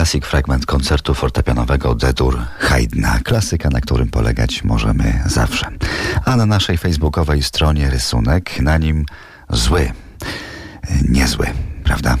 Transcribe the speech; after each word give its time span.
Classic 0.00 0.26
fragment 0.26 0.66
koncertu 0.66 1.14
fortepianowego 1.14 1.94
D-dur 1.94 2.38
Haydna, 2.58 3.18
klasyka, 3.24 3.70
na 3.70 3.80
którym 3.80 4.08
polegać 4.08 4.64
możemy 4.64 5.22
zawsze. 5.26 5.66
A 6.24 6.36
na 6.36 6.46
naszej 6.46 6.78
facebookowej 6.78 7.42
stronie 7.42 7.90
rysunek, 7.90 8.60
na 8.60 8.78
nim 8.78 9.06
zły, 9.50 9.92
niezły 11.08 11.46
prawda? 11.90 12.16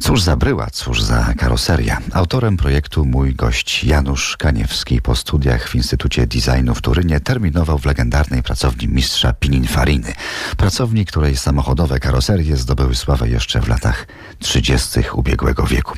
Cóż 0.00 0.22
za 0.22 0.36
bryła, 0.36 0.66
cóż 0.72 1.02
za 1.02 1.34
karoseria. 1.38 1.98
Autorem 2.12 2.56
projektu 2.56 3.04
mój 3.04 3.34
gość 3.34 3.84
Janusz 3.84 4.36
Kaniewski 4.36 5.02
po 5.02 5.16
studiach 5.16 5.68
w 5.68 5.74
Instytucie 5.74 6.26
Designu 6.26 6.74
w 6.74 6.82
Turynie 6.82 7.20
terminował 7.20 7.78
w 7.78 7.86
legendarnej 7.86 8.42
pracowni 8.42 8.88
mistrza 8.88 9.32
Pininfariny. 9.32 10.12
Pracowni, 10.56 11.06
której 11.06 11.36
samochodowe 11.36 12.00
karoserie 12.00 12.56
zdobyły 12.56 12.94
sławę 12.94 13.28
jeszcze 13.28 13.60
w 13.60 13.68
latach 13.68 14.06
30. 14.38 15.00
ubiegłego 15.12 15.66
wieku. 15.66 15.94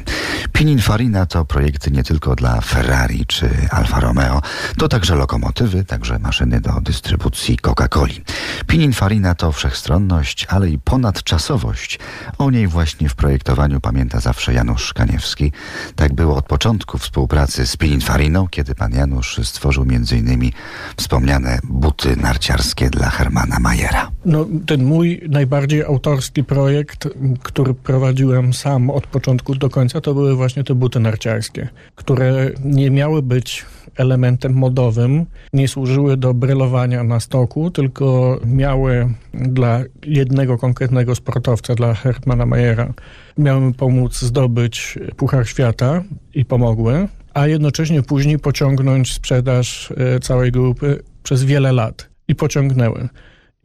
Pininfarina 0.61 1.27
to 1.27 1.45
projekty 1.45 1.91
nie 1.91 2.03
tylko 2.03 2.37
dla 2.37 2.61
Ferrari 2.61 3.27
czy 3.27 3.51
Alfa 3.71 4.01
Romeo, 4.01 4.43
to 4.79 4.89
także 4.89 5.15
lokomotywy, 5.15 5.85
także 5.85 6.19
maszyny 6.19 6.61
do 6.61 6.81
dystrybucji 6.81 7.59
Coca-Coli. 7.59 8.21
Pininfarina 8.67 9.35
to 9.35 9.53
wszechstronność, 9.53 10.47
ale 10.49 10.71
i 10.71 10.79
ponadczasowość. 10.79 11.99
O 12.39 12.51
niej 12.51 12.69
właśnie 12.69 13.09
w 13.09 13.15
projektowaniu 13.15 13.81
pamięta 13.81 14.21
zawsze 14.21 14.55
Janusz 14.55 14.93
Kaniewski. 14.93 15.53
Tak 15.97 16.15
było 16.15 16.37
od 16.37 16.47
początku 16.47 16.99
współpracy 16.99 17.67
z 17.67 17.77
Pininfariną, 17.77 18.49
kiedy 18.49 18.75
pan 18.75 18.93
Janusz 18.93 19.41
stworzył 19.43 19.83
m.in. 19.83 20.51
wspomniane 20.97 21.59
buty 21.65 22.17
narciarskie 22.17 22.91
dla 22.91 23.11
Hermana 23.11 23.61
Majera. 23.61 24.11
No, 24.25 24.47
ten 24.67 24.85
mój 24.85 25.23
najbardziej 25.29 25.85
autorski 25.85 26.45
projekt, 26.45 27.09
który 27.43 27.75
prowadziłem 27.75 28.55
sam 28.55 28.91
od 28.91 29.07
początku 29.07 29.55
do 29.55 29.71
końca, 29.71 30.01
to 30.01 30.15
były 30.15 30.37
właśnie 30.37 30.50
te 30.55 30.75
buty 30.75 31.01
narciarskie, 31.01 31.69
które 31.95 32.51
nie 32.65 32.91
miały 32.91 33.23
być 33.23 33.65
elementem 33.97 34.53
modowym, 34.53 35.27
nie 35.53 35.69
służyły 35.69 36.17
do 36.17 36.35
brylowania 36.35 37.05
na 37.05 37.21
stoku, 37.21 37.71
tylko 37.71 38.39
miały 38.45 39.15
dla 39.35 39.81
jednego 40.07 40.59
konkretnego 40.59 41.15
sportowca, 41.15 41.75
dla 41.75 41.95
Hermana 41.95 42.47
Mayera, 42.47 42.93
miały 43.39 43.73
pomóc 43.75 44.21
zdobyć 44.21 44.99
Puchar 45.17 45.49
Świata 45.49 46.03
i 46.35 46.45
pomogły, 46.45 47.09
a 47.35 47.47
jednocześnie 47.47 48.03
później 48.03 48.39
pociągnąć 48.39 49.13
sprzedaż 49.13 49.93
e, 49.97 50.21
całej 50.21 50.53
grupy 50.53 51.03
przez 51.23 51.45
wiele 51.45 51.73
lat 51.73 52.09
i 52.29 52.35
pociągnęły. 52.35 53.09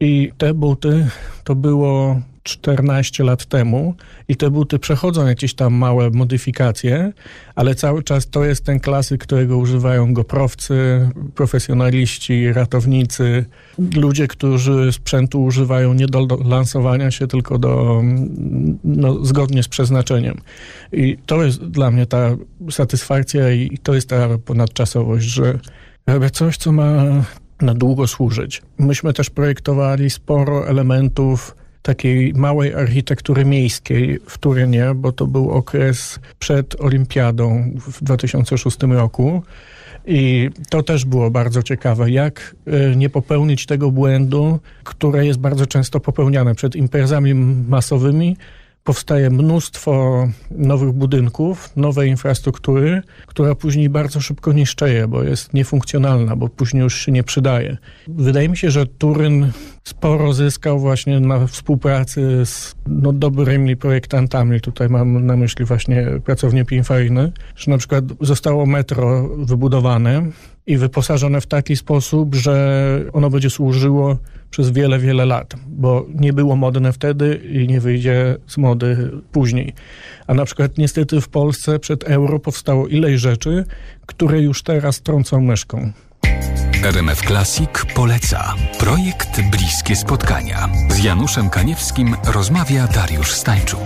I 0.00 0.32
te 0.38 0.54
buty 0.54 1.08
to 1.44 1.54
było 1.54 2.20
14 2.46 3.24
lat 3.24 3.46
temu 3.46 3.94
i 4.28 4.36
te 4.36 4.50
buty 4.50 4.78
przechodzą 4.78 5.26
jakieś 5.26 5.54
tam 5.54 5.74
małe 5.74 6.10
modyfikacje, 6.10 7.12
ale 7.54 7.74
cały 7.74 8.02
czas 8.02 8.30
to 8.30 8.44
jest 8.44 8.64
ten 8.64 8.80
klasyk, 8.80 9.20
którego 9.20 9.58
używają 9.58 10.14
goprowcy, 10.14 11.08
profesjonaliści, 11.34 12.52
ratownicy, 12.52 13.44
ludzie, 13.96 14.28
którzy 14.28 14.92
sprzętu 14.92 15.44
używają 15.44 15.94
nie 15.94 16.06
do 16.06 16.26
lansowania 16.44 17.10
się, 17.10 17.26
tylko 17.26 17.58
do, 17.58 18.02
no, 18.84 19.24
zgodnie 19.24 19.62
z 19.62 19.68
przeznaczeniem. 19.68 20.40
I 20.92 21.18
to 21.26 21.44
jest 21.44 21.64
dla 21.64 21.90
mnie 21.90 22.06
ta 22.06 22.36
satysfakcja 22.70 23.52
i 23.52 23.78
to 23.82 23.94
jest 23.94 24.08
ta 24.08 24.38
ponadczasowość, 24.38 25.26
że 25.26 25.58
robię 26.06 26.30
coś, 26.30 26.56
co 26.56 26.72
ma 26.72 27.04
na 27.60 27.74
długo 27.74 28.06
służyć. 28.06 28.62
Myśmy 28.78 29.12
też 29.12 29.30
projektowali 29.30 30.10
sporo 30.10 30.68
elementów 30.68 31.56
takiej 31.86 32.34
małej 32.34 32.74
architektury 32.74 33.44
miejskiej 33.44 34.18
w 34.26 34.38
Turynie, 34.38 34.94
bo 34.94 35.12
to 35.12 35.26
był 35.26 35.50
okres 35.50 36.18
przed 36.38 36.80
Olimpiadą 36.80 37.70
w 37.76 38.04
2006 38.04 38.78
roku. 38.82 39.42
I 40.06 40.50
to 40.70 40.82
też 40.82 41.04
było 41.04 41.30
bardzo 41.30 41.62
ciekawe, 41.62 42.10
jak 42.10 42.56
e, 42.66 42.96
nie 42.96 43.10
popełnić 43.10 43.66
tego 43.66 43.90
błędu, 43.90 44.58
które 44.84 45.26
jest 45.26 45.38
bardzo 45.38 45.66
często 45.66 46.00
popełniane 46.00 46.54
przed 46.54 46.76
imprezami 46.76 47.34
masowymi, 47.68 48.36
powstaje 48.86 49.30
mnóstwo 49.30 50.28
nowych 50.50 50.92
budynków, 50.92 51.76
nowej 51.76 52.10
infrastruktury, 52.10 53.02
która 53.26 53.54
później 53.54 53.88
bardzo 53.88 54.20
szybko 54.20 54.52
niszczeje, 54.52 55.08
bo 55.08 55.22
jest 55.22 55.54
niefunkcjonalna, 55.54 56.36
bo 56.36 56.48
później 56.48 56.82
już 56.82 56.98
się 56.98 57.12
nie 57.12 57.22
przydaje. 57.22 57.76
Wydaje 58.08 58.48
mi 58.48 58.56
się, 58.56 58.70
że 58.70 58.86
Turyn 58.86 59.52
sporo 59.84 60.32
zyskał 60.32 60.78
właśnie 60.78 61.20
na 61.20 61.46
współpracy 61.46 62.46
z 62.46 62.74
no, 62.86 63.12
dobrymi 63.12 63.76
projektantami. 63.76 64.60
Tutaj 64.60 64.88
mam 64.88 65.26
na 65.26 65.36
myśli 65.36 65.64
właśnie 65.64 66.06
pracownię 66.24 66.64
Pininfariny, 66.64 67.32
że 67.56 67.70
na 67.70 67.78
przykład 67.78 68.04
zostało 68.20 68.66
metro 68.66 69.28
wybudowane 69.38 70.22
i 70.66 70.76
wyposażone 70.76 71.40
w 71.40 71.46
taki 71.46 71.76
sposób, 71.76 72.34
że 72.34 73.00
ono 73.12 73.30
będzie 73.30 73.50
służyło 73.50 74.16
przez 74.50 74.70
wiele, 74.70 74.98
wiele 74.98 75.26
lat, 75.26 75.54
bo 75.68 76.06
nie 76.14 76.32
było 76.32 76.56
modne 76.56 76.92
wtedy 76.92 77.40
i 77.52 77.68
nie 77.68 77.80
wyjdzie 77.80 78.36
z 78.46 78.58
mody 78.58 79.10
później. 79.32 79.72
A 80.26 80.34
na 80.34 80.44
przykład 80.44 80.78
niestety 80.78 81.20
w 81.20 81.28
Polsce 81.28 81.78
przed 81.78 82.04
euro 82.04 82.38
powstało 82.38 82.88
ileś 82.88 83.20
rzeczy, 83.20 83.64
które 84.06 84.40
już 84.40 84.62
teraz 84.62 85.02
trącą 85.02 85.40
myszką. 85.40 85.92
RMF 86.84 87.20
Classic 87.20 87.70
poleca 87.94 88.54
projekt 88.78 89.40
Bliskie 89.50 89.96
Spotkania. 89.96 90.68
Z 90.88 91.04
Januszem 91.04 91.50
Kaniewskim 91.50 92.16
rozmawia 92.24 92.86
Dariusz 92.86 93.32
Stańczuk. 93.32 93.80